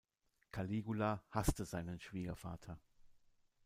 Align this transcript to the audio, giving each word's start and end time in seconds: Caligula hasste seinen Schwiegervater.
Caligula 0.51 1.21
hasste 1.29 1.63
seinen 1.63 1.99
Schwiegervater. 1.99 2.79